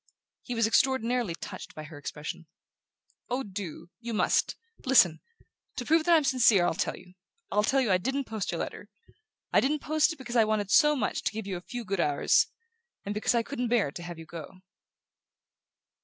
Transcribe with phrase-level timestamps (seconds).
[0.41, 2.47] He was extraordinarily touched by her expression.
[3.29, 3.91] "Oh, do!
[3.99, 4.55] You must.
[4.83, 5.21] Listen:
[5.75, 9.59] to prove that I'm sincere I'll tell you...I'll tell you I didn't post your letter...I
[9.59, 12.47] didn't post it because I wanted so much to give you a few good hours...
[13.05, 14.61] and because I couldn't bear to have you go."